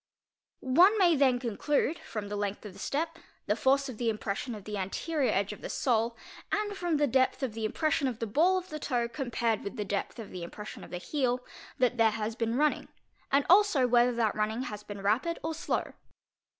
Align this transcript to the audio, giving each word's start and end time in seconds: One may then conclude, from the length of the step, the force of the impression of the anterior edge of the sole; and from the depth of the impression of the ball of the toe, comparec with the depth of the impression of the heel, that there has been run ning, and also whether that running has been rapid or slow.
One 0.63 0.97
may 0.97 1.15
then 1.15 1.37
conclude, 1.37 1.99
from 1.99 2.27
the 2.27 2.35
length 2.35 2.65
of 2.65 2.73
the 2.73 2.79
step, 2.79 3.19
the 3.45 3.55
force 3.55 3.87
of 3.87 3.99
the 3.99 4.09
impression 4.09 4.55
of 4.55 4.63
the 4.63 4.75
anterior 4.75 5.31
edge 5.31 5.53
of 5.53 5.61
the 5.61 5.69
sole; 5.69 6.17
and 6.51 6.75
from 6.75 6.97
the 6.97 7.05
depth 7.05 7.43
of 7.43 7.53
the 7.53 7.65
impression 7.65 8.07
of 8.07 8.17
the 8.17 8.25
ball 8.25 8.57
of 8.57 8.69
the 8.69 8.79
toe, 8.79 9.07
comparec 9.07 9.63
with 9.63 9.75
the 9.75 9.85
depth 9.85 10.17
of 10.17 10.31
the 10.31 10.41
impression 10.41 10.83
of 10.83 10.89
the 10.89 10.97
heel, 10.97 11.45
that 11.77 11.97
there 11.97 12.09
has 12.09 12.35
been 12.35 12.57
run 12.57 12.71
ning, 12.71 12.87
and 13.31 13.45
also 13.47 13.85
whether 13.87 14.15
that 14.15 14.33
running 14.33 14.63
has 14.63 14.81
been 14.81 15.03
rapid 15.03 15.37
or 15.43 15.53
slow. 15.53 15.93